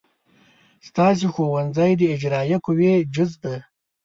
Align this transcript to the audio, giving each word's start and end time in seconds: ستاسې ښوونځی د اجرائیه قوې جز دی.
ستاسې 0.87 1.25
ښوونځی 1.33 1.91
د 1.97 2.01
اجرائیه 2.15 2.57
قوې 2.65 2.93
جز 3.13 3.31
دی. 3.43 3.57